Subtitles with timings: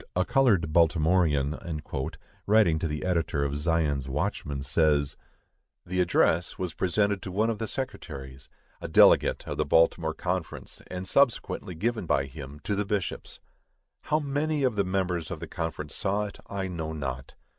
[0.15, 1.55] "A Colored Baltimorean,"
[2.47, 5.15] writing to the editor of Zion's Watchman, says:
[5.85, 8.49] The address was presented to one of the secretaries,
[8.81, 13.39] a delegate of the Baltimore Conference, and subsequently given by him to the bishops.
[14.05, 17.35] How many of the members of the conference saw it, I know not.